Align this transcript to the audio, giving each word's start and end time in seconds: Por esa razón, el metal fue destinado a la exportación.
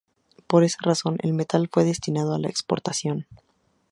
Por 0.47 0.63
esa 0.63 0.79
razón, 0.81 1.17
el 1.21 1.33
metal 1.33 1.69
fue 1.71 1.83
destinado 1.83 2.33
a 2.33 2.39
la 2.39 2.49
exportación. 2.49 3.27